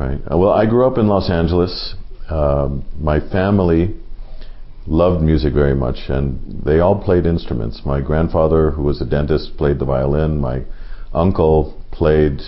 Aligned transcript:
Right. 0.00 0.18
Uh, 0.32 0.38
well, 0.38 0.52
I 0.52 0.64
grew 0.64 0.86
up 0.86 0.96
in 0.96 1.08
Los 1.08 1.28
Angeles. 1.28 1.94
Um, 2.30 2.86
my 2.98 3.20
family 3.20 3.94
loved 4.86 5.22
music 5.22 5.52
very 5.52 5.74
much, 5.74 6.08
and 6.08 6.62
they 6.64 6.80
all 6.80 6.98
played 7.04 7.26
instruments. 7.26 7.82
My 7.84 8.00
grandfather, 8.00 8.70
who 8.70 8.82
was 8.82 9.02
a 9.02 9.04
dentist, 9.04 9.58
played 9.58 9.78
the 9.78 9.84
violin. 9.84 10.40
My 10.40 10.62
uncle 11.12 11.78
played, 11.92 12.40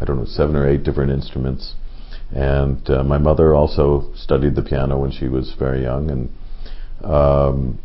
I 0.00 0.06
don't 0.06 0.16
know, 0.16 0.24
seven 0.24 0.56
or 0.56 0.66
eight 0.66 0.84
different 0.84 1.12
instruments. 1.12 1.74
And 2.34 2.88
uh, 2.88 3.04
my 3.04 3.18
mother 3.18 3.54
also 3.54 4.10
studied 4.16 4.54
the 4.56 4.62
piano 4.62 4.98
when 4.98 5.10
she 5.10 5.28
was 5.28 5.54
very 5.58 5.82
young. 5.82 6.10
And 6.10 7.04
um, 7.04 7.78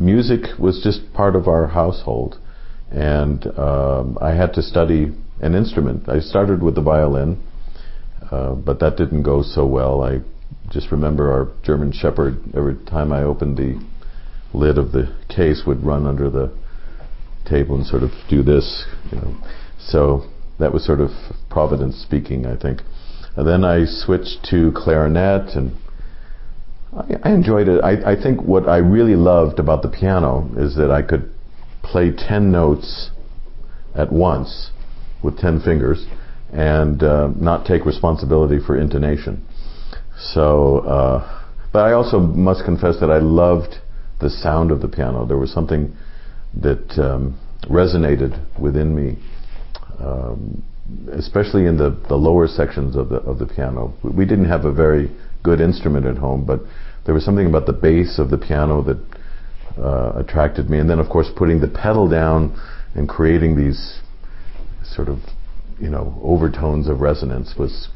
music 0.00 0.58
was 0.58 0.80
just 0.82 1.12
part 1.12 1.36
of 1.36 1.48
our 1.48 1.66
household. 1.66 2.40
And 2.90 3.46
um, 3.58 4.16
I 4.22 4.30
had 4.30 4.54
to 4.54 4.62
study 4.62 5.12
an 5.42 5.54
instrument. 5.54 6.08
I 6.08 6.20
started 6.20 6.62
with 6.62 6.76
the 6.76 6.82
violin, 6.82 7.38
uh, 8.32 8.54
but 8.54 8.80
that 8.80 8.96
didn't 8.96 9.24
go 9.24 9.42
so 9.42 9.66
well. 9.66 10.02
I 10.02 10.20
just 10.70 10.90
remember 10.90 11.30
our 11.30 11.52
German 11.62 11.92
Shepherd, 11.92 12.40
every 12.56 12.76
time 12.86 13.12
I 13.12 13.22
opened 13.22 13.58
the 13.58 13.78
lid 14.54 14.78
of 14.78 14.92
the 14.92 15.14
case, 15.28 15.64
would 15.66 15.84
run 15.84 16.06
under 16.06 16.30
the 16.30 16.50
table 17.44 17.76
and 17.76 17.86
sort 17.86 18.02
of 18.02 18.10
do 18.30 18.42
this, 18.42 18.86
you 19.10 19.18
know. 19.18 19.36
So 19.78 20.30
that 20.58 20.72
was 20.72 20.82
sort 20.86 21.00
of 21.00 21.10
Providence 21.50 21.96
speaking, 21.96 22.46
I 22.46 22.56
think. 22.56 22.80
And 23.36 23.46
then 23.46 23.64
I 23.64 23.84
switched 23.84 24.46
to 24.48 24.72
clarinet, 24.74 25.54
and 25.54 25.76
I, 26.94 27.28
I 27.28 27.34
enjoyed 27.34 27.68
it. 27.68 27.84
I, 27.84 28.12
I 28.12 28.22
think 28.22 28.40
what 28.40 28.66
I 28.66 28.78
really 28.78 29.16
loved 29.16 29.58
about 29.58 29.82
the 29.82 29.90
piano 29.90 30.50
is 30.56 30.76
that 30.76 30.90
I 30.90 31.02
could 31.02 31.30
play 31.82 32.10
10 32.16 32.50
notes 32.50 33.10
at 33.94 34.10
once 34.10 34.70
with 35.22 35.38
10 35.38 35.60
fingers 35.60 36.06
and 36.52 37.02
uh, 37.02 37.28
not 37.36 37.66
take 37.66 37.86
responsibility 37.86 38.58
for 38.64 38.76
intonation. 38.76 39.44
So, 40.18 40.80
uh, 40.80 41.42
but 41.72 41.84
I 41.86 41.92
also 41.92 42.20
must 42.20 42.64
confess 42.64 43.00
that 43.00 43.10
I 43.10 43.18
loved 43.18 43.76
the 44.20 44.28
sound 44.30 44.70
of 44.70 44.80
the 44.80 44.88
piano. 44.88 45.26
There 45.26 45.38
was 45.38 45.52
something 45.52 45.96
that 46.60 46.98
um, 46.98 47.38
resonated 47.64 48.38
within 48.60 48.94
me, 48.94 49.18
um, 49.98 50.62
especially 51.12 51.66
in 51.66 51.78
the, 51.78 51.98
the 52.08 52.16
lower 52.16 52.46
sections 52.46 52.94
of 52.96 53.08
the 53.08 53.16
of 53.16 53.38
the 53.38 53.46
piano. 53.46 53.94
We 54.02 54.26
didn't 54.26 54.44
have 54.44 54.64
a 54.66 54.72
very 54.72 55.10
good 55.42 55.60
instrument 55.60 56.06
at 56.06 56.18
home, 56.18 56.44
but 56.44 56.60
there 57.04 57.14
was 57.14 57.24
something 57.24 57.46
about 57.46 57.66
the 57.66 57.72
bass 57.72 58.18
of 58.18 58.30
the 58.30 58.38
piano 58.38 58.82
that 58.82 58.98
uh, 59.78 60.12
attracted 60.16 60.68
me. 60.68 60.78
And 60.78 60.88
then, 60.88 60.98
of 60.98 61.08
course, 61.08 61.28
putting 61.34 61.60
the 61.60 61.68
pedal 61.68 62.08
down 62.08 62.60
and 62.94 63.08
creating 63.08 63.56
these 63.56 64.00
sort 64.84 65.08
of 65.08 65.18
you 65.80 65.90
know 65.90 66.18
overtones 66.22 66.88
of 66.88 67.00
resonance 67.00 67.54
was. 67.58 67.88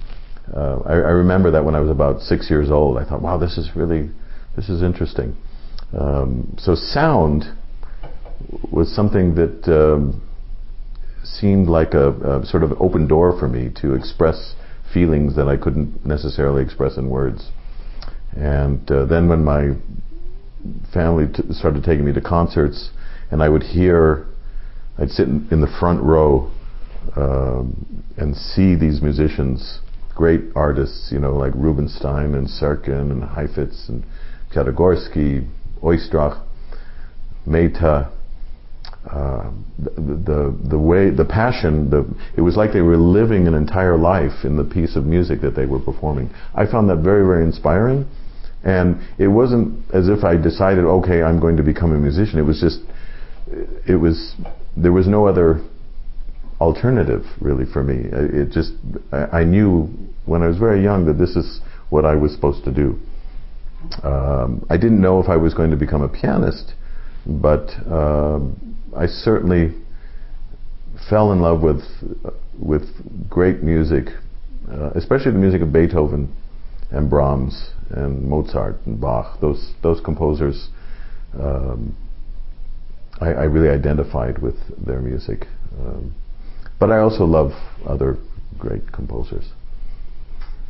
Uh, 0.54 0.78
I, 0.86 0.92
I, 0.92 1.10
remember 1.10 1.50
that 1.50 1.64
when 1.64 1.74
I 1.74 1.80
was 1.80 1.90
about 1.90 2.20
six 2.20 2.48
years 2.48 2.70
old, 2.70 2.98
I 2.98 3.04
thought, 3.04 3.20
"Wow, 3.20 3.36
this 3.36 3.58
is 3.58 3.74
really, 3.74 4.10
this 4.54 4.68
is 4.68 4.80
interesting." 4.80 5.36
Um, 5.92 6.54
so 6.56 6.76
sound 6.76 7.44
was 8.70 8.94
something 8.94 9.34
that 9.34 9.66
um, 9.66 10.22
seemed 11.24 11.68
like 11.68 11.94
a, 11.94 12.40
a, 12.40 12.46
sort 12.46 12.62
of 12.62 12.80
open 12.80 13.08
door 13.08 13.36
for 13.38 13.48
me 13.48 13.70
to 13.80 13.94
express 13.94 14.54
feelings 14.92 15.36
that 15.36 15.48
I 15.48 15.56
couldn't 15.56 16.06
necessarily 16.06 16.62
express 16.62 16.96
in 16.96 17.08
words. 17.08 17.50
And 18.36 18.88
uh, 18.90 19.06
then 19.06 19.28
when 19.28 19.44
my 19.44 19.70
family 20.92 21.26
t- 21.32 21.42
started 21.52 21.84
taking 21.84 22.04
me 22.04 22.12
to 22.12 22.20
concerts, 22.20 22.90
and 23.30 23.42
I 23.42 23.48
would 23.48 23.62
hear, 23.62 24.26
I'd 24.98 25.10
sit 25.10 25.28
in, 25.28 25.48
in 25.50 25.60
the 25.60 25.76
front 25.80 26.02
row 26.02 26.52
um, 27.14 28.04
and 28.16 28.36
see 28.36 28.74
these 28.74 29.00
musicians, 29.00 29.80
great 30.14 30.40
artists, 30.54 31.10
you 31.12 31.18
know, 31.18 31.36
like 31.36 31.52
Rubinstein 31.54 32.34
and 32.34 32.48
Serkin 32.48 33.10
and 33.10 33.22
Heifetz 33.22 33.88
and 33.88 34.04
Piatigorsky, 34.52 35.48
Oistrakh, 35.82 36.42
Mehta, 37.46 38.10
uh, 39.10 39.50
the, 39.78 39.90
the 40.00 40.68
the 40.70 40.78
way 40.78 41.10
the 41.10 41.24
passion 41.24 41.90
the 41.90 42.04
it 42.36 42.40
was 42.40 42.56
like 42.56 42.72
they 42.72 42.80
were 42.80 42.96
living 42.96 43.46
an 43.46 43.54
entire 43.54 43.96
life 43.96 44.44
in 44.44 44.56
the 44.56 44.64
piece 44.64 44.96
of 44.96 45.04
music 45.04 45.40
that 45.42 45.54
they 45.54 45.64
were 45.64 45.78
performing. 45.78 46.28
I 46.54 46.66
found 46.66 46.90
that 46.90 46.96
very 46.96 47.24
very 47.24 47.44
inspiring, 47.44 48.04
and 48.64 49.00
it 49.16 49.28
wasn't 49.28 49.78
as 49.94 50.08
if 50.08 50.24
I 50.24 50.36
decided 50.36 50.84
okay 50.84 51.22
I'm 51.22 51.38
going 51.38 51.56
to 51.56 51.62
become 51.62 51.92
a 51.92 51.98
musician. 51.98 52.40
It 52.40 52.42
was 52.42 52.60
just 52.60 52.80
it 53.88 53.94
was 53.94 54.34
there 54.76 54.92
was 54.92 55.06
no 55.06 55.26
other 55.26 55.62
alternative 56.60 57.24
really 57.40 57.64
for 57.70 57.82
me. 57.82 58.08
It 58.12 58.50
just 58.50 58.72
I 59.12 59.44
knew 59.44 59.88
when 60.24 60.42
I 60.42 60.48
was 60.48 60.58
very 60.58 60.82
young 60.82 61.06
that 61.06 61.18
this 61.18 61.36
is 61.36 61.60
what 61.90 62.04
I 62.04 62.14
was 62.14 62.32
supposed 62.32 62.64
to 62.64 62.72
do. 62.72 62.98
Um, 64.02 64.66
I 64.68 64.76
didn't 64.76 65.00
know 65.00 65.20
if 65.20 65.28
I 65.28 65.36
was 65.36 65.54
going 65.54 65.70
to 65.70 65.76
become 65.76 66.02
a 66.02 66.08
pianist, 66.08 66.74
but 67.26 67.70
um, 67.90 68.76
I 68.96 69.06
certainly 69.06 69.74
fell 71.08 71.32
in 71.32 71.40
love 71.40 71.62
with 71.62 71.82
with 72.58 72.84
great 73.28 73.62
music, 73.62 74.08
uh, 74.70 74.90
especially 74.94 75.32
the 75.32 75.38
music 75.38 75.60
of 75.60 75.72
Beethoven 75.72 76.34
and 76.90 77.10
Brahms 77.10 77.70
and 77.90 78.22
Mozart 78.22 78.76
and 78.86 79.00
Bach. 79.00 79.40
Those 79.40 79.74
those 79.82 80.00
composers, 80.00 80.68
um, 81.38 81.94
I, 83.20 83.26
I, 83.26 83.44
really 83.44 83.68
identified 83.68 84.38
with 84.38 84.56
their 84.84 85.00
music. 85.00 85.46
Um, 85.78 86.14
but 86.78 86.90
I 86.90 86.98
also 86.98 87.24
love 87.24 87.52
other 87.86 88.18
great 88.58 88.92
composers. 88.92 89.50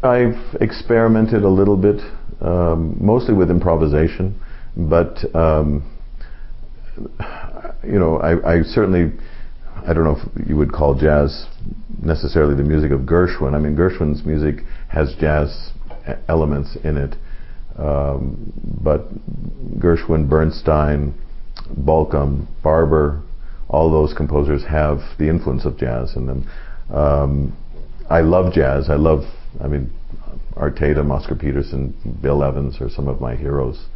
I've 0.02 0.56
experimented 0.60 1.42
a 1.42 1.48
little 1.48 1.76
bit, 1.76 2.00
um, 2.40 2.96
mostly 3.00 3.34
with 3.34 3.50
improvisation, 3.50 4.40
but 4.76 5.18
um, 5.34 5.90
you 7.84 7.98
know, 7.98 8.18
I, 8.18 8.58
I, 8.58 8.62
certainly, 8.62 9.12
I 9.86 9.92
don't 9.92 10.04
know 10.04 10.16
if 10.16 10.48
you 10.48 10.56
would 10.56 10.72
call 10.72 10.94
jazz 10.94 11.46
necessarily 12.02 12.54
the 12.54 12.62
music 12.62 12.90
of 12.90 13.00
Gershwin. 13.00 13.54
I 13.54 13.58
mean, 13.58 13.76
Gershwin's 13.76 14.24
music 14.24 14.64
has 14.88 15.14
jazz 15.20 15.70
elements 16.28 16.76
in 16.84 16.96
it, 16.96 17.14
um, 17.78 18.52
but 18.82 19.08
Gershwin, 19.78 20.28
Bernstein, 20.28 21.14
Bolcom, 21.78 22.46
Barber, 22.62 23.22
all 23.68 23.90
those 23.90 24.14
composers 24.14 24.64
have 24.64 24.98
the 25.18 25.28
influence 25.28 25.64
of 25.64 25.78
jazz 25.78 26.16
in 26.16 26.26
them. 26.26 26.50
Um, 26.90 27.56
I 28.08 28.20
love 28.20 28.52
jazz. 28.52 28.88
I 28.88 28.94
love, 28.94 29.24
I 29.62 29.66
mean, 29.66 29.90
Art 30.56 30.76
Tatum, 30.76 31.10
Oscar 31.10 31.34
Peterson, 31.34 31.94
Bill 32.22 32.42
Evans 32.44 32.80
are 32.80 32.88
some 32.88 33.08
of 33.08 33.20
my 33.20 33.34
heroes 33.34 33.86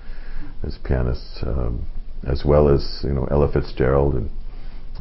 as 0.64 0.76
pianists. 0.84 1.42
Um, 1.42 1.86
as 2.26 2.42
well 2.44 2.68
as 2.68 3.00
you 3.02 3.10
know 3.10 3.26
Ella 3.30 3.50
Fitzgerald 3.52 4.14
and 4.14 4.30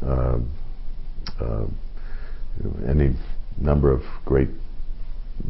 uh, 0.02 0.38
uh, 1.40 1.66
any 2.86 3.14
number 3.58 3.92
of 3.92 4.02
great 4.24 4.48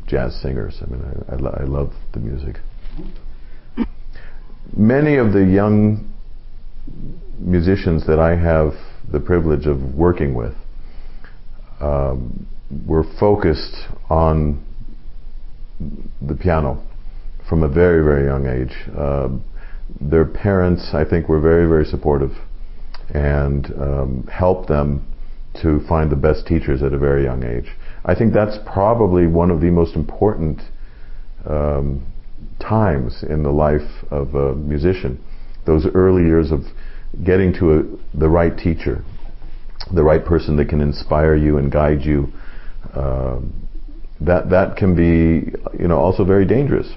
jazz 0.07 0.41
singers. 0.41 0.79
I 0.83 0.87
mean, 0.87 1.03
I, 1.03 1.33
I, 1.33 1.37
lo- 1.37 1.57
I, 1.61 1.65
love 1.65 1.93
the 2.13 2.21
music. 2.21 2.57
Many 4.77 5.17
of 5.17 5.33
the 5.33 5.45
young 5.45 6.13
musicians 7.39 8.07
that 8.07 8.19
I 8.19 8.37
have 8.37 8.73
the 9.11 9.21
privilege 9.21 9.67
of 9.67 9.95
working 9.95 10.35
with 10.35 10.55
um, 11.81 12.47
were 12.87 13.05
focused 13.19 13.75
on 14.09 14.65
the 16.21 16.35
piano 16.35 16.83
from 17.49 17.63
a 17.63 17.69
very, 17.69 18.05
very 18.05 18.27
young 18.27 18.47
age. 18.47 18.75
Um, 18.97 19.45
their 20.01 20.25
parents, 20.25 20.91
I 20.93 21.05
think, 21.05 21.29
were 21.29 21.41
very, 21.41 21.67
very 21.67 21.85
supportive 21.85 22.33
and 23.13 23.67
um, 23.81 24.29
helped 24.33 24.69
them 24.69 25.05
to 25.63 25.81
find 25.89 26.13
the 26.13 26.17
best 26.17 26.47
teachers 26.47 26.83
at 26.83 26.93
a 26.93 26.99
very 26.99 27.25
young 27.25 27.43
age. 27.43 27.73
I 28.05 28.15
think 28.15 28.33
that's 28.33 28.57
probably 28.73 29.27
one 29.27 29.51
of 29.51 29.61
the 29.61 29.71
most 29.71 29.97
important 29.97 30.61
um, 31.45 32.07
times 32.61 33.25
in 33.29 33.43
the 33.43 33.51
life 33.51 34.05
of 34.11 34.35
a 34.35 34.55
musician. 34.55 35.23
Those 35.67 35.87
early 35.95 36.23
years 36.23 36.51
of 36.53 36.61
getting 37.25 37.53
to 37.55 37.73
a, 37.73 38.19
the 38.19 38.29
right 38.29 38.57
teacher, 38.57 39.05
the 39.93 40.03
right 40.03 40.25
person 40.25 40.57
that 40.57 40.69
can 40.69 40.81
inspire 40.81 41.35
you 41.35 41.59
and 41.59 41.71
guide 41.71 42.03
you. 42.03 42.33
Um, 42.95 43.69
that 44.21 44.51
that 44.51 44.77
can 44.77 44.95
be, 44.95 45.51
you 45.79 45.89
know, 45.89 45.99
also 45.99 46.25
very 46.25 46.45
dangerous 46.45 46.93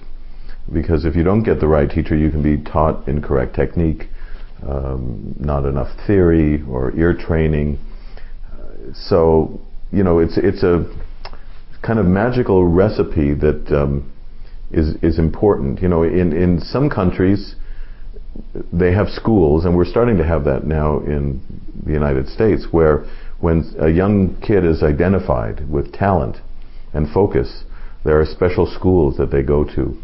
because 0.72 1.06
if 1.06 1.16
you 1.16 1.24
don't 1.24 1.44
get 1.44 1.60
the 1.60 1.68
right 1.68 1.90
teacher, 1.90 2.16
you 2.16 2.30
can 2.30 2.44
be 2.44 2.62
taught 2.70 3.08
incorrect 3.08 3.56
technique, 3.56 4.08
um, 4.68 5.36
not 5.40 5.66
enough 5.66 5.90
theory 6.06 6.64
or 6.70 6.96
ear 6.96 7.14
training. 7.14 7.80
So, 8.94 9.60
you 9.92 10.04
know, 10.04 10.20
it's 10.20 10.38
it's 10.38 10.64
a 10.64 10.86
kind 11.82 12.00
of 12.00 12.06
magical 12.06 12.66
recipe 12.66 13.34
that 13.36 13.72
um, 13.72 14.12
is 14.72 14.96
is 15.02 15.20
important. 15.20 15.82
You 15.82 15.90
know, 15.90 16.04
in 16.04 16.34
in 16.34 16.60
some 16.60 16.90
countries 16.90 17.56
they 18.72 18.92
have 18.92 19.10
schools, 19.10 19.66
and 19.66 19.76
we're 19.76 19.86
starting 19.86 20.18
to 20.18 20.24
have 20.26 20.44
that 20.46 20.66
now 20.66 21.00
in 21.00 21.42
the 21.86 21.92
United 21.94 22.28
States, 22.28 22.68
where 22.72 23.06
when 23.40 23.74
a 23.80 23.90
young 23.90 24.36
kid 24.42 24.66
is 24.66 24.84
identified 24.84 25.70
with 25.70 25.92
talent 25.92 26.38
and 26.94 27.10
focus, 27.12 27.64
There 28.04 28.20
are 28.20 28.26
special 28.26 28.68
schools 28.68 29.18
that 29.18 29.32
they 29.32 29.44
go 29.44 29.64
to. 29.64 29.98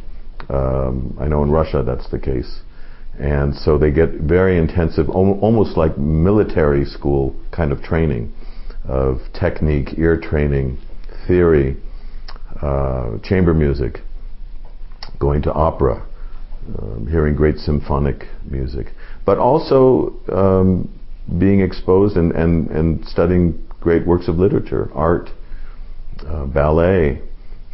Um, 0.50 1.18
I 1.20 1.28
know 1.28 1.44
in 1.44 1.52
Russia 1.52 1.84
that's 1.86 2.10
the 2.10 2.20
case. 2.20 2.62
And 3.20 3.54
so 3.54 3.78
they 3.78 3.92
get 3.92 4.12
very 4.12 4.58
intensive, 4.58 5.10
almost 5.10 5.76
like 5.76 5.98
military 5.98 6.86
school 6.86 7.36
kind 7.52 7.74
of 7.74 7.81
training 7.84 8.31
of 8.88 9.20
technique, 9.38 9.98
ear 9.98 10.18
training, 10.18 10.78
theory, 11.28 11.76
uh, 12.62 13.18
chamber 13.22 13.54
music, 13.54 14.00
going 15.20 15.42
to 15.42 15.52
opera, 15.52 16.08
um, 16.77 17.07
hearing 17.10 17.36
great 17.36 17.57
symphonic 17.57 18.25
music, 18.45 18.88
but 19.25 19.38
also 19.38 20.16
um, 20.31 20.89
being 21.39 21.62
exposed 21.62 22.18
and, 22.18 22.31
and, 22.33 22.69
and 22.69 23.06
studying 23.06 23.66
great 23.80 24.06
works 24.06 24.27
of 24.27 24.36
literature, 24.36 24.89
art, 24.94 25.30
uh, 26.27 26.45
ballet. 26.45 27.21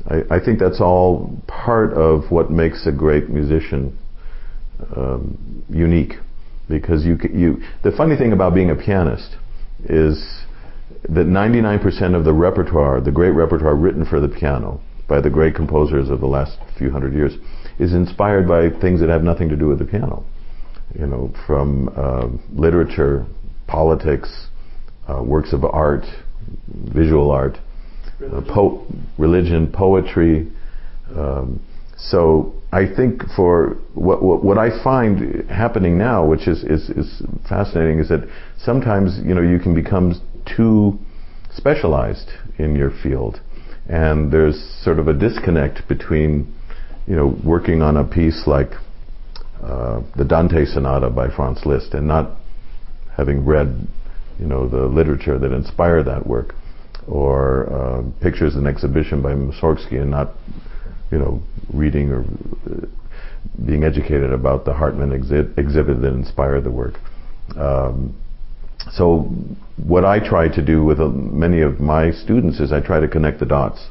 I, 0.10 0.36
I, 0.36 0.40
think 0.44 0.60
that's 0.60 0.80
all 0.80 1.42
part 1.48 1.94
of 1.94 2.30
what 2.30 2.52
makes 2.52 2.86
a 2.86 2.92
great 2.92 3.30
musician 3.30 3.98
um, 4.96 5.64
unique. 5.70 6.14
Because 6.70 7.06
you, 7.06 7.18
you, 7.32 7.58
the 7.84 7.92
funny 7.92 8.16
thing 8.16 8.34
about 8.34 8.56
being 8.56 8.72
a 8.72 8.76
pianist 8.76 9.36
is 9.84 10.24
that 11.04 11.28
99% 11.28 12.16
of 12.16 12.24
the 12.24 12.34
repertoire, 12.34 13.02
the 13.02 13.12
great 13.12 13.32
repertoire 13.32 13.76
written 13.76 14.06
for 14.06 14.20
the 14.20 14.28
piano 14.28 14.82
by 15.08 15.22
the 15.22 15.30
great 15.30 15.56
composers 15.56 16.10
of 16.10 16.20
the 16.20 16.28
last 16.28 16.58
few 16.78 16.92
hundred 16.92 17.14
years, 17.14 17.34
is 17.80 17.94
inspired 17.94 18.48
by 18.48 18.70
things 18.82 19.00
that 19.00 19.10
have 19.10 19.24
nothing 19.24 19.50
to 19.50 19.56
do 19.56 19.68
with 19.68 19.80
the 19.80 19.86
piano. 19.86 20.24
You 20.98 21.08
know, 21.08 21.34
from 21.46 21.90
uh, 21.96 22.28
literature, 22.54 23.26
politics, 23.68 24.48
uh, 25.08 25.22
works 25.22 25.54
of 25.54 25.64
art, 25.64 26.06
visual 26.94 27.32
art, 27.32 27.58
religion, 28.20 28.50
uh, 28.50 28.54
po- 28.54 28.88
religion 29.18 29.72
poetry. 29.72 30.52
Um, 31.16 31.62
so 31.98 32.54
I 32.72 32.86
think 32.94 33.24
for 33.36 33.78
what, 33.94 34.22
what, 34.22 34.44
what 34.44 34.58
I 34.58 34.84
find 34.84 35.50
happening 35.50 35.98
now, 35.98 36.26
which 36.26 36.48
is, 36.48 36.64
is, 36.64 36.90
is 36.90 37.24
fascinating, 37.48 38.00
is 38.00 38.10
that 38.10 38.28
sometimes 38.58 39.20
you 39.24 39.34
know 39.34 39.42
you 39.42 39.60
can 39.60 39.74
become 39.74 40.22
too 40.58 41.00
specialized 41.54 42.30
in 42.58 42.76
your 42.76 42.92
field, 43.02 43.40
and 43.88 44.32
there's 44.32 44.60
sort 44.84 45.00
of 45.00 45.08
a 45.08 45.14
disconnect 45.14 45.88
between 45.88 46.54
you 47.08 47.16
know 47.16 47.38
working 47.44 47.82
on 47.82 47.98
a 47.98 48.04
piece 48.04 48.44
like 48.48 48.72
uh, 49.64 50.02
the 50.16 50.26
Dante 50.26 50.66
Sonata 50.66 51.10
by 51.10 51.30
Franz 51.30 51.66
Liszt 51.66 51.94
and 51.94 52.08
not 52.08 52.32
having 53.16 53.46
read 53.46 53.88
you 54.40 54.46
know 54.46 54.68
the 54.68 54.86
literature 54.86 55.40
that 55.40 55.52
inspired 55.52 56.04
that 56.04 56.26
work, 56.26 56.56
or 57.08 57.72
uh, 57.72 58.04
pictures 58.22 58.56
and 58.56 58.68
exhibition 58.68 59.22
by 59.22 59.34
Mussorgsky 59.34 60.02
and 60.02 60.12
not 60.12 60.32
you 61.12 61.20
know, 61.20 61.42
reading 61.74 62.10
or 62.12 62.22
uh, 62.22 62.86
being 63.66 63.84
educated 63.84 64.34
about 64.34 64.66
the 64.66 64.74
Hartmann 64.74 65.12
exhi- 65.12 65.58
exhibit 65.58 66.02
that 66.02 66.14
inspired 66.14 66.64
the 66.64 66.72
work. 66.72 66.96
Um, 67.56 68.16
so 68.92 69.30
what 69.78 70.06
I 70.06 70.20
try 70.20 70.48
to 70.48 70.62
do 70.62 70.84
with 70.84 71.00
uh, 71.00 71.08
many 71.08 71.62
of 71.62 71.80
my 71.80 72.12
students 72.12 72.60
is 72.60 72.72
I 72.72 72.82
try 72.82 73.00
to 73.00 73.08
connect 73.08 73.40
the 73.40 73.46
dots 73.46 73.88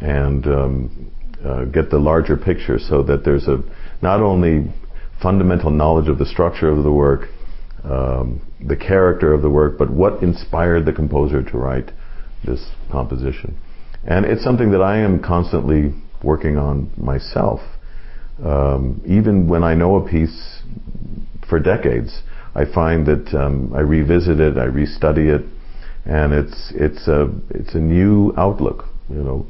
and 0.00 0.46
um, 0.46 1.12
uh, 1.44 1.64
get 1.64 1.90
the 1.90 1.98
larger 1.98 2.36
picture 2.36 2.78
so 2.78 3.02
that 3.02 3.24
there's 3.24 3.48
a 3.48 3.62
not 4.02 4.20
only 4.20 4.72
fundamental 5.22 5.70
knowledge 5.70 6.08
of 6.08 6.18
the 6.18 6.26
structure 6.26 6.68
of 6.68 6.84
the 6.84 6.92
work, 6.92 7.28
um, 7.84 8.40
the 8.66 8.76
character 8.76 9.32
of 9.32 9.42
the 9.42 9.50
work, 9.50 9.78
but 9.78 9.90
what 9.90 10.22
inspired 10.22 10.86
the 10.86 10.92
composer 10.92 11.42
to 11.42 11.58
write 11.58 11.90
this 12.44 12.70
composition. 12.90 13.56
And 14.06 14.24
it's 14.24 14.42
something 14.42 14.70
that 14.72 14.80
I 14.80 14.98
am 14.98 15.22
constantly 15.22 15.94
working 16.22 16.56
on 16.56 16.90
myself. 16.96 17.60
Um, 18.42 19.02
even 19.06 19.48
when 19.48 19.62
I 19.62 19.74
know 19.74 19.96
a 19.96 20.08
piece 20.08 20.62
for 21.48 21.58
decades, 21.58 22.22
I 22.54 22.64
find 22.64 23.06
that 23.06 23.34
um, 23.34 23.72
I 23.74 23.80
revisit 23.80 24.40
it, 24.40 24.56
I 24.56 24.66
restudy 24.66 25.34
it, 25.34 25.44
and 26.04 26.32
it's 26.32 26.72
it's 26.74 27.06
a 27.06 27.30
it's 27.50 27.74
a 27.74 27.78
new 27.78 28.32
outlook. 28.36 28.84
You 29.08 29.22
know, 29.22 29.46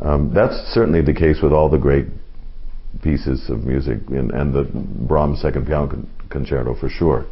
um, 0.00 0.32
that's 0.34 0.54
certainly 0.72 1.02
the 1.02 1.14
case 1.14 1.38
with 1.42 1.52
all 1.52 1.68
the 1.68 1.78
great 1.78 2.06
pieces 3.02 3.48
of 3.50 3.64
music 3.64 3.98
in, 4.08 4.30
and 4.32 4.52
the 4.52 4.64
Brahms 5.06 5.40
Second 5.40 5.66
Piano 5.66 5.88
con- 5.88 6.08
Concerto 6.28 6.74
for 6.74 6.88
sure. 6.88 7.26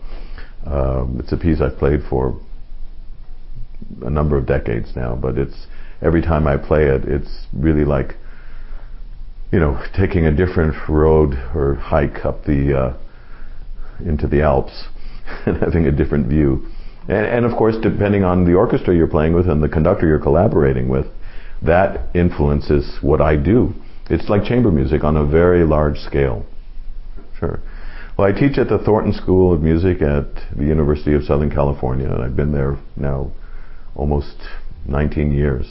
Um, 0.65 1.19
it's 1.23 1.33
a 1.33 1.37
piece 1.37 1.61
I've 1.61 1.79
played 1.79 2.01
for 2.09 2.39
a 4.03 4.11
number 4.11 4.37
of 4.37 4.47
decades 4.47 4.95
now, 4.95 5.17
but 5.17 5.39
it's 5.39 5.67
every 6.03 6.23
time 6.23 6.47
I 6.47 6.57
play 6.57 6.85
it, 6.85 7.05
it's 7.05 7.47
really 7.53 7.85
like 7.85 8.15
you 9.51 9.59
know, 9.59 9.83
taking 9.97 10.27
a 10.27 10.31
different 10.31 10.75
road 10.89 11.33
or 11.55 11.77
hike 11.77 12.25
up 12.25 12.45
the 12.45 12.79
uh, 12.79 12.97
into 14.05 14.27
the 14.27 14.43
Alps 14.43 14.85
and 15.47 15.57
having 15.59 15.87
a 15.87 15.93
different 15.93 16.27
view. 16.27 16.67
And, 17.09 17.27
and, 17.27 17.47
of 17.47 17.57
course, 17.57 17.77
depending 17.81 18.25
on 18.25 18.45
the 18.45 18.55
orchestra 18.55 18.95
you're 18.95 19.07
playing 19.07 19.33
with 19.33 19.49
and 19.49 19.63
the 19.63 19.69
conductor 19.69 20.07
you're 20.07 20.19
collaborating 20.19 20.89
with, 20.89 21.07
that 21.63 22.15
influences 22.15 22.99
what 23.01 23.21
I 23.21 23.37
do. 23.37 23.75
It's 24.11 24.29
like 24.29 24.45
chamber 24.45 24.71
music 24.71 25.05
on 25.05 25.17
a 25.17 25.27
very 25.27 25.65
large 25.65 25.99
scale. 25.99 26.47
Sure. 27.39 27.61
Well, 28.17 28.27
I 28.27 28.33
teach 28.33 28.59
at 28.59 28.69
the 28.69 28.79
Thornton 28.79 29.13
School 29.13 29.53
of 29.53 29.63
Music 29.63 30.03
at 30.03 30.27
the 30.57 30.65
University 30.65 31.15
of 31.15 31.23
Southern 31.25 31.51
California, 31.51 32.07
and 32.11 32.23
I've 32.23 32.37
been 32.37 32.53
there 32.53 32.77
now 32.97 33.31
almost 33.95 34.37
19 34.87 35.33
years. 35.33 35.67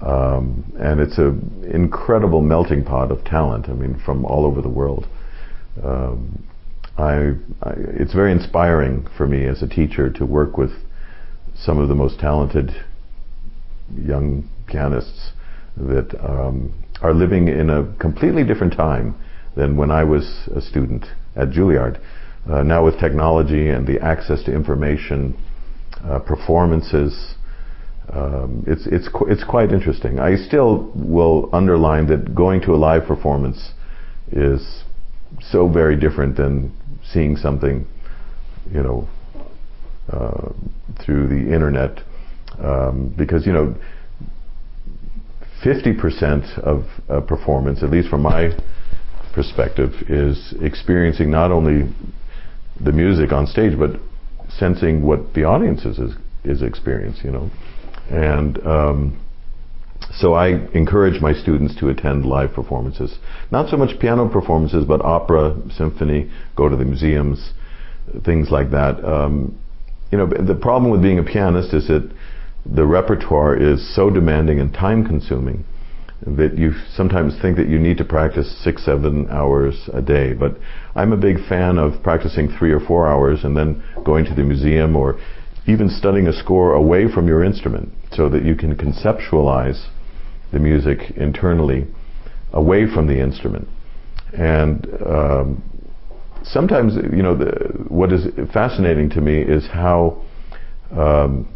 Um, 0.00 0.72
and 0.78 1.00
it's 1.00 1.18
an 1.18 1.70
incredible 1.70 2.40
melting 2.40 2.84
pot 2.84 3.10
of 3.12 3.24
talent. 3.24 3.68
I 3.68 3.74
mean, 3.74 4.00
from 4.04 4.24
all 4.24 4.46
over 4.46 4.62
the 4.62 4.70
world. 4.70 5.06
Um, 5.82 6.44
I, 7.00 7.32
I, 7.62 7.72
it's 7.76 8.14
very 8.14 8.32
inspiring 8.32 9.06
for 9.16 9.26
me 9.26 9.46
as 9.46 9.62
a 9.62 9.68
teacher 9.68 10.10
to 10.10 10.26
work 10.26 10.56
with 10.56 10.70
some 11.54 11.78
of 11.78 11.88
the 11.88 11.94
most 11.94 12.20
talented 12.20 12.70
young 13.96 14.48
pianists 14.66 15.32
that 15.76 16.14
um, 16.22 16.72
are 17.02 17.14
living 17.14 17.48
in 17.48 17.70
a 17.70 17.92
completely 17.98 18.44
different 18.44 18.74
time 18.74 19.14
than 19.56 19.76
when 19.76 19.90
I 19.90 20.04
was 20.04 20.48
a 20.54 20.60
student 20.60 21.06
at 21.36 21.50
Juilliard. 21.50 22.00
Uh, 22.48 22.62
now 22.62 22.84
with 22.84 22.98
technology 22.98 23.68
and 23.68 23.86
the 23.86 24.00
access 24.00 24.42
to 24.44 24.54
information, 24.54 25.36
uh, 26.04 26.18
performances, 26.18 27.34
um, 28.12 28.64
it's 28.66 28.86
it's 28.86 29.08
qu- 29.08 29.26
it's 29.26 29.44
quite 29.44 29.72
interesting. 29.72 30.18
I 30.18 30.36
still 30.36 30.90
will 30.94 31.50
underline 31.52 32.06
that 32.08 32.34
going 32.34 32.60
to 32.62 32.72
a 32.72 32.76
live 32.76 33.04
performance 33.04 33.72
is 34.32 34.84
so 35.40 35.68
very 35.68 35.96
different 35.96 36.36
than 36.36 36.72
seeing 37.12 37.36
something, 37.36 37.86
you 38.72 38.82
know, 38.82 39.08
uh, 40.12 40.52
through 41.04 41.28
the 41.28 41.52
internet, 41.52 42.02
um, 42.58 43.14
because 43.16 43.46
you 43.46 43.52
know, 43.52 43.74
fifty 45.62 45.92
percent 45.92 46.44
of 46.58 46.84
a 47.08 47.20
performance, 47.20 47.82
at 47.82 47.90
least 47.90 48.08
from 48.08 48.22
my 48.22 48.50
perspective, 49.32 49.92
is 50.08 50.54
experiencing 50.60 51.30
not 51.30 51.50
only 51.52 51.92
the 52.80 52.92
music 52.92 53.32
on 53.32 53.46
stage, 53.46 53.78
but 53.78 53.90
sensing 54.58 55.02
what 55.02 55.34
the 55.34 55.44
audience 55.44 55.84
is 55.84 55.98
is, 55.98 56.12
is 56.44 56.62
experiencing. 56.62 57.26
You 57.26 57.32
know. 57.32 57.50
And 58.10 58.66
um, 58.66 59.24
so 60.14 60.34
I 60.34 60.68
encourage 60.74 61.20
my 61.20 61.32
students 61.32 61.74
to 61.80 61.88
attend 61.88 62.24
live 62.24 62.52
performances. 62.52 63.18
Not 63.50 63.68
so 63.68 63.76
much 63.76 63.98
piano 64.00 64.28
performances, 64.28 64.84
but 64.84 65.00
opera, 65.02 65.56
symphony, 65.76 66.30
go 66.56 66.68
to 66.68 66.76
the 66.76 66.84
museums, 66.84 67.52
things 68.24 68.50
like 68.50 68.70
that. 68.70 69.04
Um, 69.04 69.58
you 70.10 70.18
know, 70.18 70.26
the 70.26 70.58
problem 70.60 70.90
with 70.90 71.02
being 71.02 71.18
a 71.18 71.22
pianist 71.22 71.72
is 71.72 71.86
that 71.88 72.10
the 72.66 72.84
repertoire 72.84 73.56
is 73.56 73.94
so 73.94 74.10
demanding 74.10 74.60
and 74.60 74.72
time 74.72 75.06
consuming 75.06 75.64
that 76.26 76.58
you 76.58 76.72
sometimes 76.94 77.34
think 77.40 77.56
that 77.56 77.68
you 77.68 77.78
need 77.78 77.96
to 77.96 78.04
practice 78.04 78.62
six, 78.62 78.84
seven 78.84 79.26
hours 79.30 79.88
a 79.94 80.02
day. 80.02 80.34
But 80.34 80.56
I'm 80.94 81.12
a 81.12 81.16
big 81.16 81.36
fan 81.48 81.78
of 81.78 82.02
practicing 82.02 82.48
three 82.58 82.72
or 82.72 82.80
four 82.80 83.08
hours 83.08 83.44
and 83.44 83.56
then 83.56 83.82
going 84.04 84.26
to 84.26 84.34
the 84.34 84.42
museum 84.42 84.96
or 84.96 85.18
even 85.66 85.88
studying 85.88 86.26
a 86.26 86.32
score 86.32 86.74
away 86.74 87.10
from 87.12 87.28
your 87.28 87.44
instrument 87.44 87.92
so 88.12 88.28
that 88.28 88.44
you 88.44 88.54
can 88.54 88.74
conceptualize 88.76 89.88
the 90.52 90.58
music 90.58 91.12
internally 91.16 91.86
away 92.52 92.86
from 92.92 93.06
the 93.06 93.20
instrument. 93.20 93.68
And 94.32 94.86
um, 95.06 95.62
sometimes, 96.42 96.94
you 96.94 97.22
know, 97.22 97.36
the, 97.36 97.84
what 97.88 98.12
is 98.12 98.26
fascinating 98.52 99.10
to 99.10 99.20
me 99.20 99.40
is 99.42 99.66
how 99.66 100.22
um, 100.92 101.48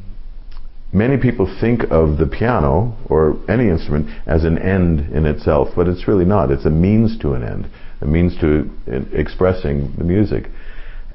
many 0.92 1.16
people 1.16 1.52
think 1.60 1.82
of 1.90 2.18
the 2.18 2.26
piano 2.26 2.96
or 3.06 3.36
any 3.48 3.68
instrument 3.68 4.08
as 4.26 4.44
an 4.44 4.58
end 4.58 5.12
in 5.12 5.26
itself, 5.26 5.68
but 5.74 5.88
it's 5.88 6.06
really 6.06 6.24
not. 6.24 6.50
It's 6.50 6.66
a 6.66 6.70
means 6.70 7.18
to 7.18 7.32
an 7.32 7.42
end, 7.42 7.70
a 8.00 8.06
means 8.06 8.38
to 8.40 8.70
expressing 9.12 9.92
the 9.96 10.04
music. 10.04 10.50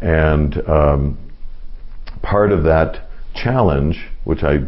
And 0.02 0.58
um, 0.68 1.18
part 2.30 2.52
of 2.52 2.64
that 2.64 3.10
challenge, 3.34 4.08
which 4.24 4.44
I 4.44 4.60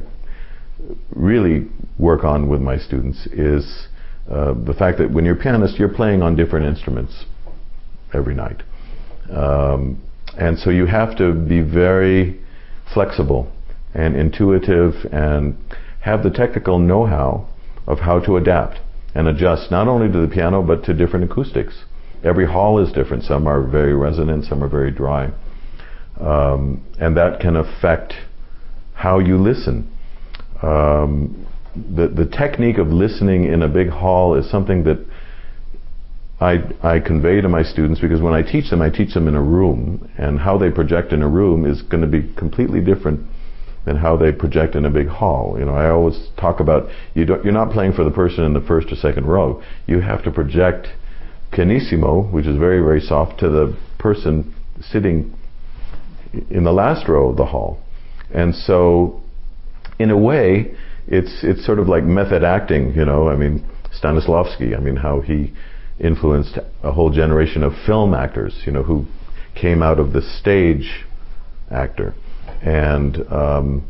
really 1.12 1.68
work 2.00 2.24
on 2.24 2.50
with 2.50 2.60
my 2.60 2.78
students, 2.78 3.28
is 3.28 3.88
uh, 4.30 4.54
the 4.54 4.74
fact 4.74 4.98
that 4.98 5.12
when 5.12 5.26
you're 5.26 5.36
a 5.36 5.40
pianist, 5.40 5.78
you're 5.78 5.94
playing 5.94 6.24
on 6.24 6.36
different 6.36 6.66
instruments 6.66 7.26
every 8.14 8.34
night. 8.34 8.64
Um, 9.30 10.02
and 10.38 10.58
so 10.58 10.70
you 10.70 10.88
have 10.88 11.16
to 11.18 11.34
be 11.34 11.62
very 11.62 12.40
flexible 12.94 13.52
and 13.94 14.16
intuitive 14.16 14.94
and 15.12 15.56
have 16.02 16.24
the 16.24 16.32
technical 16.32 16.80
know-how 16.80 17.48
of 17.86 18.00
how 18.00 18.20
to 18.22 18.38
adapt 18.38 18.80
and 19.14 19.28
adjust 19.28 19.70
not 19.70 19.88
only 19.88 20.12
to 20.12 20.20
the 20.20 20.28
piano 20.28 20.64
but 20.64 20.84
to 20.86 20.94
different 20.94 21.30
acoustics. 21.30 21.84
Every 22.24 22.48
hall 22.48 22.80
is 22.80 22.92
different. 22.94 23.24
Some 23.24 23.48
are 23.48 23.62
very 23.62 23.94
resonant, 23.94 24.46
some 24.46 24.64
are 24.64 24.70
very 24.70 24.92
dry. 24.92 25.32
Um, 26.22 26.86
and 27.00 27.18
that 27.18 27.40
can 27.40 27.56
affect 27.56 28.14
how 28.94 29.20
you 29.20 29.38
listen. 29.38 29.92
Um, 30.62 31.48
the, 31.76 32.08
the 32.08 32.26
technique 32.26 32.78
of 32.78 32.90
listening 32.90 33.46
in 33.46 33.64
a 33.64 33.68
big 33.68 33.90
hall 33.90 34.36
is 34.36 34.50
something 34.50 34.84
that 34.84 35.04
I, 36.40 36.64
I 36.84 37.00
convey 37.00 37.42
to 37.42 37.50
my 37.50 37.64
students 37.64 38.02
because 38.02 38.22
when 38.22 38.34
I 38.34 38.42
teach 38.42 38.70
them, 38.70 38.82
I 38.82 38.90
teach 38.90 39.14
them 39.14 39.28
in 39.28 39.36
a 39.36 39.42
room, 39.42 40.10
and 40.18 40.40
how 40.40 40.58
they 40.58 40.70
project 40.70 41.14
in 41.14 41.22
a 41.22 41.28
room 41.28 41.66
is 41.66 41.82
going 41.84 42.02
to 42.02 42.08
be 42.08 42.34
completely 42.36 42.82
different 42.82 43.28
than 43.86 43.98
how 43.98 44.16
they 44.18 44.32
project 44.32 44.76
in 44.76 44.86
a 44.86 44.90
big 44.90 45.08
hall. 45.08 45.56
You 45.58 45.66
know, 45.66 45.74
I 45.74 45.90
always 45.90 46.30
talk 46.40 46.60
about 46.60 46.90
you 47.14 47.26
don't, 47.26 47.44
you're 47.44 47.54
not 47.54 47.72
playing 47.72 47.94
for 47.94 48.04
the 48.04 48.12
person 48.12 48.44
in 48.44 48.54
the 48.54 48.62
first 48.62 48.92
or 48.92 48.96
second 48.96 49.26
row. 49.26 49.62
You 49.88 50.02
have 50.02 50.24
to 50.24 50.32
project 50.32 50.88
pianissimo, 51.52 52.24
which 52.32 52.46
is 52.46 52.58
very 52.58 52.82
very 52.82 53.02
soft, 53.02 53.40
to 53.40 53.50
the 53.50 53.78
person 53.98 54.54
sitting 54.82 55.36
in 56.50 56.64
the 56.64 56.72
last 56.72 57.08
row 57.08 57.30
of 57.30 57.38
the 57.38 57.46
hall, 57.46 57.80
and 58.34 58.56
so 58.56 59.22
in 60.00 60.10
a 60.10 60.18
way, 60.18 60.76
it's 61.08 61.44
it's 61.44 61.66
sort 61.66 61.80
of 61.80 61.88
like 61.88 62.04
method 62.04 62.44
acting. 62.44 62.94
You 62.94 63.06
know, 63.06 63.30
I 63.30 63.36
mean 63.36 63.68
Stanislavski. 64.02 64.76
I 64.76 64.80
mean 64.80 64.96
how 64.96 65.22
he 65.22 65.54
influenced 66.00 66.58
a 66.84 66.92
whole 66.92 67.12
generation 67.12 67.64
of 67.64 67.74
film 67.86 68.14
actors. 68.14 68.62
You 68.66 68.72
know, 68.72 68.84
who 68.84 69.06
came 69.60 69.84
out 69.84 70.00
of 70.00 70.14
the 70.14 70.22
stage 70.22 71.06
actor, 71.70 72.14
and 72.62 73.18
um, 73.32 73.88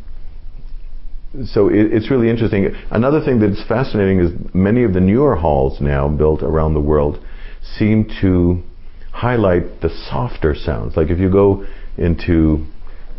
so 1.45 1.69
it, 1.69 1.93
it's 1.93 2.11
really 2.11 2.29
interesting. 2.29 2.69
Another 2.89 3.23
thing 3.23 3.39
that's 3.39 3.65
fascinating 3.67 4.19
is 4.19 4.31
many 4.53 4.83
of 4.83 4.93
the 4.93 4.99
newer 4.99 5.35
halls 5.35 5.79
now 5.79 6.07
built 6.07 6.43
around 6.43 6.73
the 6.73 6.81
world 6.81 7.19
seem 7.77 8.09
to 8.21 8.61
highlight 9.11 9.81
the 9.81 9.89
softer 9.89 10.55
sounds. 10.55 10.97
Like 10.97 11.09
if 11.09 11.19
you 11.19 11.29
go 11.29 11.65
into 11.97 12.65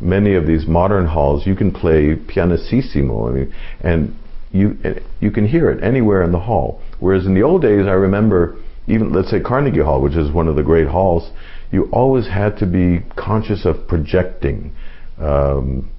many 0.00 0.34
of 0.34 0.46
these 0.46 0.66
modern 0.66 1.06
halls, 1.06 1.46
you 1.46 1.54
can 1.54 1.72
play 1.72 2.16
pianissimo, 2.16 3.28
I 3.28 3.32
mean, 3.32 3.54
and 3.80 4.16
you 4.52 4.76
you 5.20 5.30
can 5.30 5.46
hear 5.46 5.70
it 5.70 5.82
anywhere 5.82 6.22
in 6.22 6.32
the 6.32 6.40
hall. 6.40 6.82
Whereas 7.00 7.26
in 7.26 7.34
the 7.34 7.42
old 7.42 7.62
days, 7.62 7.86
I 7.86 7.92
remember 7.92 8.56
even 8.86 9.12
let's 9.12 9.30
say 9.30 9.40
Carnegie 9.40 9.80
Hall, 9.80 10.02
which 10.02 10.16
is 10.16 10.30
one 10.30 10.48
of 10.48 10.56
the 10.56 10.62
great 10.62 10.88
halls, 10.88 11.30
you 11.70 11.88
always 11.92 12.28
had 12.28 12.58
to 12.58 12.66
be 12.66 13.00
conscious 13.16 13.64
of 13.64 13.86
projecting 13.86 14.72
um, 15.18 15.90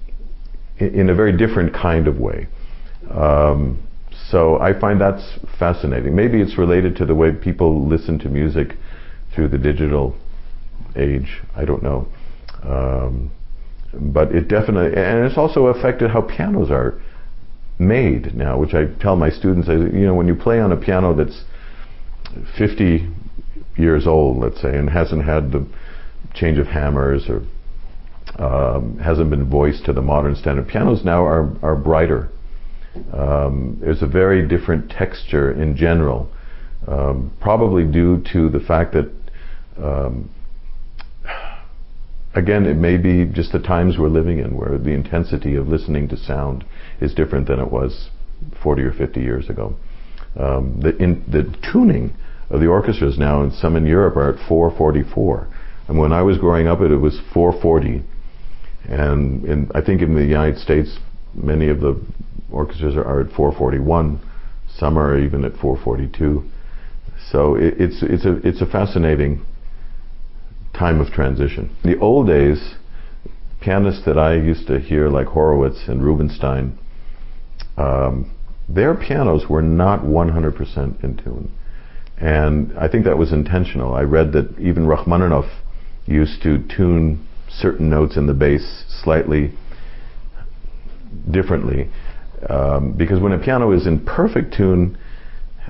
in, 0.77 1.10
a 1.10 1.15
very 1.15 1.36
different 1.36 1.74
kind 1.74 2.08
of 2.08 2.18
way. 2.20 2.48
Um, 3.10 3.88
so 4.30 4.60
I 4.60 4.77
find 4.77 5.00
that's 5.00 5.39
fascinating. 5.58 6.15
Maybe 6.15 6.42
it's 6.42 6.58
related 6.58 6.96
to 6.98 7.06
the 7.06 7.15
way 7.15 7.32
people 7.32 7.88
listen 7.88 8.20
to 8.20 8.30
music 8.30 8.75
through 9.34 9.50
the 9.50 9.58
digital 9.58 10.15
age. 10.96 11.42
I 11.56 11.65
don't 11.65 11.84
know. 11.84 12.08
Um, 12.63 13.32
but 13.93 14.34
it 14.34 14.48
definitely, 14.48 14.98
and 15.00 15.25
it's 15.25 15.38
also 15.38 15.67
affected 15.67 16.10
how 16.10 16.22
pianos 16.22 16.72
are 16.72 17.00
made 17.77 18.36
now, 18.36 18.58
which 18.58 18.74
I 18.74 18.86
tell 19.00 19.15
my 19.15 19.29
students, 19.29 19.67
you 19.67 20.05
know, 20.05 20.15
when 20.15 20.27
you 20.27 20.36
play 20.36 20.60
on 20.60 20.72
a 20.72 20.77
piano 20.77 21.13
that's 21.13 21.43
50 22.58 23.08
years 23.77 24.08
old, 24.08 24.38
let's 24.38 24.62
say, 24.62 24.75
and 24.77 24.89
hasn't 24.89 25.25
had 25.25 25.51
the 25.51 25.65
change 26.34 26.58
of 26.58 26.67
hammers 26.67 27.29
or 27.29 27.43
um, 28.43 28.98
hasn't 29.00 29.29
been 29.29 29.48
voiced 29.50 29.86
to 29.86 29.93
the 29.93 30.01
modern 30.01 30.36
standard, 30.36 30.67
pianos 30.67 31.03
now 31.03 31.24
are, 31.24 31.55
are 31.62 31.75
brighter. 31.75 32.29
Um, 33.12 33.77
there's 33.79 34.01
a 34.01 34.08
very 34.08 34.48
different 34.48 34.89
texture 34.89 35.51
in 35.51 35.75
general, 35.75 36.29
um, 36.88 37.32
probably 37.39 37.86
due 37.86 38.24
to 38.34 38.50
the 38.50 38.60
fact 38.60 38.93
that 38.93 39.12
um, 39.77 40.29
again, 42.36 42.66
it 42.66 42.75
may 42.75 42.98
be 42.98 43.25
just 43.25 43.52
the 43.52 43.60
times 43.60 43.98
we're 43.98 44.10
living 44.10 44.40
in 44.40 44.58
where 44.58 44.78
the 44.78 44.92
intensity 44.92 45.56
of 45.56 45.68
listening 45.68 46.08
to 46.10 46.18
sound 46.18 46.66
is 47.00 47.13
different 47.13 47.48
than 47.48 47.60
it 47.60 47.72
was 47.72 48.10
40 48.62 48.82
or 48.84 48.92
50 48.92 49.20
years 49.20 49.50
ago. 49.50 49.75
Um, 50.40 50.80
the, 50.82 50.96
in, 50.98 51.24
the 51.28 51.44
tuning 51.72 52.16
of 52.50 52.60
the 52.60 52.68
orchestras 52.68 53.18
now, 53.18 53.44
and 53.44 53.54
some 53.54 53.75
in 53.75 53.86
Europe, 53.86 54.16
are 54.16 54.34
at 54.34 54.48
444. 54.48 55.48
And 55.88 56.00
when 56.00 56.12
I 56.12 56.22
was 56.22 56.38
growing 56.38 56.68
up, 56.68 56.82
it, 56.82 56.92
it 56.92 56.98
was 56.98 57.20
440. 57.34 58.04
And 58.90 59.46
in, 59.46 59.72
I 59.74 59.82
think 59.82 60.02
in 60.02 60.16
the 60.16 60.25
United 60.25 60.60
States, 60.60 60.98
many 61.34 61.70
of 61.70 61.80
the 61.80 62.02
orchestras 62.52 62.96
are, 62.96 63.04
are 63.04 63.22
at 63.22 63.32
441. 63.32 64.20
Some 64.78 64.98
are 64.98 65.18
even 65.20 65.46
at 65.46 65.54
442. 65.54 66.44
So 67.32 67.56
it, 67.56 67.75
it's 67.80 68.04
it's 68.04 68.25
a 68.25 68.36
it's 68.48 68.62
a 68.62 68.66
fascinating 68.66 69.46
time 70.77 71.00
of 71.00 71.12
transition. 71.12 71.75
The 71.84 71.98
old 72.00 72.27
days, 72.27 72.75
pianists 73.62 74.06
that 74.06 74.18
I 74.18 74.36
used 74.36 74.68
to 74.68 74.80
hear, 74.80 75.10
like 75.10 75.27
Horowitz 75.27 75.88
and 75.88 76.03
Rubinstein, 76.03 76.77
um, 77.77 78.36
their 78.68 78.96
pianos 78.96 79.50
were 79.50 79.62
not 79.62 80.01
100% 80.01 81.03
in 81.03 81.18
tune. 81.18 81.51
And 82.18 82.77
I 82.77 82.88
think 82.88 83.06
that 83.06 83.18
was 83.18 83.34
intentional. 83.34 83.94
I 83.94 84.01
read 84.01 84.32
that 84.34 84.58
even 84.60 84.88
Rachmaninoff 84.88 85.50
used 86.06 86.42
to 86.44 86.60
tune 86.75 87.27
certain 87.50 87.89
notes 87.89 88.18
in 88.18 88.27
the 88.27 88.34
bass 88.34 88.84
slightly 89.03 89.51
differently. 91.30 91.89
Um, 92.50 92.94
because 92.98 93.20
when 93.20 93.32
a 93.32 93.39
piano 93.39 93.72
is 93.72 93.88
in 93.88 94.06
perfect 94.06 94.53
tune, 94.53 94.98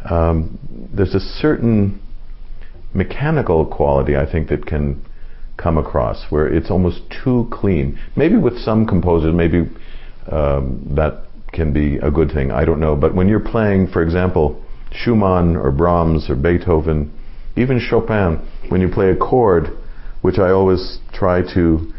um, 0.10 0.60
there's 0.94 1.16
a 1.16 1.20
certain 1.20 2.02
mechanical 2.94 3.66
quality 3.66 4.16
I 4.16 4.30
think 4.30 4.50
that 4.50 4.66
can 4.66 5.04
come 5.58 5.78
across 5.78 6.26
where 6.30 6.48
it's 6.48 6.72
almost 6.72 7.02
too 7.24 7.48
clean. 7.52 8.00
Maybe 8.16 8.38
with 8.38 8.58
some 8.60 8.86
composers, 8.86 9.34
maybe 9.34 9.70
um, 10.32 10.94
that 10.96 11.24
can 11.52 11.74
be 11.74 11.98
a 11.98 12.10
good 12.10 12.32
thing. 12.32 12.52
I 12.52 12.66
don't 12.66 12.80
know. 12.80 12.96
But 12.96 13.14
when 13.16 13.28
you're 13.28 13.40
playing, 13.40 13.88
for 13.88 14.02
example, 14.02 14.64
Schumann 14.92 15.56
or 15.56 15.72
Brahms 15.72 16.30
or 16.30 16.36
Beethoven, 16.36 17.12
even 17.56 17.80
Chopin, 17.80 18.48
when 18.70 18.82
you 18.82 18.90
play 18.90 19.10
a 19.12 19.16
chord, 19.16 19.68
which 20.22 20.40
I 20.40 20.50
always 20.50 21.00
try 21.14 21.42
to 21.54 21.94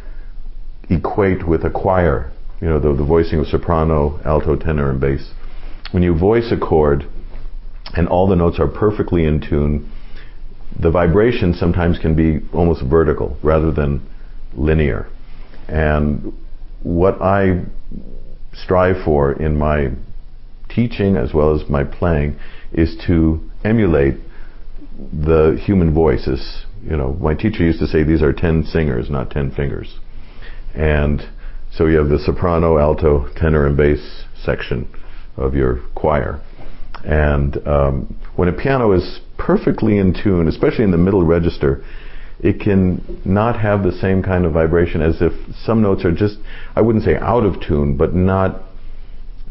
equate 0.91 1.47
with 1.47 1.65
a 1.65 1.71
choir, 1.71 2.33
you 2.61 2.69
know, 2.69 2.81
the, 2.81 2.95
the 2.95 3.05
voicing 3.05 3.39
of 3.39 3.47
soprano, 3.47 4.21
alto, 4.25 4.57
tenor, 4.57 4.91
and 4.91 5.01
bass. 5.01 5.31
When 5.93 6.03
you 6.03 6.19
voice 6.19 6.51
a 6.51 6.57
chord 6.57 7.07
and 7.95 8.09
all 8.09 8.27
the 8.27 8.35
notes 8.35 8.59
are 8.59 8.67
perfectly 8.67 9.25
in 9.25 9.41
tune, 9.41 9.91
the 10.79 10.91
vibration 10.91 11.55
sometimes 11.55 11.99
can 11.99 12.15
be 12.15 12.45
almost 12.53 12.83
vertical 12.83 13.37
rather 13.43 13.71
than 13.73 14.09
linear. 14.55 15.07
And 15.69 16.33
what 16.83 17.21
I 17.23 17.65
strive 18.53 19.05
for 19.05 19.33
in 19.33 19.59
my 19.59 19.91
teaching 20.69 21.17
as 21.17 21.33
well 21.33 21.59
as 21.59 21.69
my 21.69 21.85
playing 21.85 22.39
is 22.73 22.97
to 23.07 23.41
emulate 23.65 24.17
the 25.13 25.61
human 25.65 25.95
voices. 25.95 26.65
You 26.83 26.97
know, 26.97 27.15
my 27.15 27.35
teacher 27.35 27.63
used 27.63 27.81
to 27.81 27.87
say 27.87 28.03
these 28.03 28.23
are 28.23 28.33
ten 28.33 28.65
singers, 28.65 29.09
not 29.11 29.31
ten 29.31 29.51
fingers. 29.51 29.99
And 30.75 31.23
so 31.73 31.87
you 31.87 31.99
have 31.99 32.09
the 32.09 32.19
soprano, 32.19 32.79
alto, 32.79 33.29
tenor, 33.37 33.67
and 33.67 33.77
bass 33.77 34.25
section 34.45 34.89
of 35.37 35.55
your 35.55 35.81
choir. 35.95 36.41
And 37.05 37.67
um, 37.67 38.19
when 38.37 38.49
a 38.49 38.53
piano 38.53 38.93
is 38.93 39.21
perfectly 39.37 39.99
in 39.99 40.15
tune, 40.15 40.49
especially 40.49 40.85
in 40.85 40.91
the 40.91 40.99
middle 40.99 41.25
register, 41.25 41.85
it 42.41 42.61
can 42.61 43.21
not 43.25 43.59
have 43.59 43.83
the 43.83 43.93
same 43.93 44.23
kind 44.23 44.45
of 44.45 44.53
vibration 44.53 45.01
as 45.01 45.21
if 45.21 45.33
some 45.65 45.83
notes 45.83 46.05
are 46.05 46.13
just, 46.13 46.37
I 46.75 46.81
wouldn't 46.81 47.05
say 47.05 47.17
out 47.17 47.45
of 47.45 47.61
tune, 47.61 47.97
but 47.97 48.15
not 48.15 48.63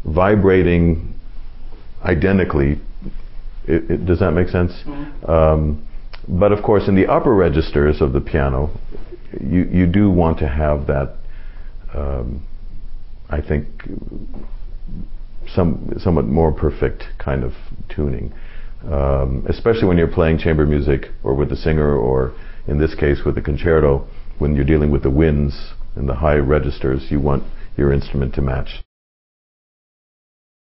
vibrating 0.04 1.14
identically. 2.04 2.80
It, 3.66 3.90
it, 3.90 4.06
does 4.06 4.20
that 4.20 4.32
make 4.32 4.48
sense? 4.48 4.72
Mm-hmm. 4.84 5.30
Um, 5.30 5.86
but 6.28 6.52
of 6.52 6.62
course, 6.62 6.88
in 6.88 6.94
the 6.94 7.06
upper 7.06 7.34
registers 7.34 8.00
of 8.00 8.12
the 8.12 8.20
piano, 8.20 8.70
you, 9.40 9.64
you 9.64 9.86
do 9.86 10.10
want 10.10 10.38
to 10.38 10.48
have 10.48 10.86
that, 10.86 11.16
um, 11.94 12.46
I 13.28 13.40
think, 13.40 13.66
some 15.54 15.92
somewhat 15.98 16.24
more 16.24 16.52
perfect 16.52 17.04
kind 17.18 17.44
of 17.44 17.52
tuning, 17.94 18.32
um, 18.92 19.44
especially 19.48 19.86
when 19.86 19.96
you're 19.96 20.08
playing 20.08 20.38
chamber 20.38 20.66
music 20.66 21.10
or 21.22 21.34
with 21.34 21.48
the 21.48 21.56
singer, 21.56 21.96
or 21.96 22.34
in 22.66 22.78
this 22.78 22.94
case 22.94 23.20
with 23.24 23.34
the 23.34 23.42
concerto. 23.42 24.06
When 24.38 24.54
you're 24.54 24.64
dealing 24.64 24.90
with 24.90 25.02
the 25.02 25.10
winds 25.10 25.72
and 25.94 26.08
the 26.08 26.14
high 26.14 26.36
registers, 26.36 27.10
you 27.10 27.20
want 27.20 27.44
your 27.76 27.92
instrument 27.92 28.34
to 28.34 28.42
match 28.42 28.83